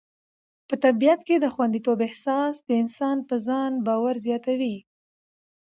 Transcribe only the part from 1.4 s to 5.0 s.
خوندیتوب احساس د انسان په ځان باور زیاتوي.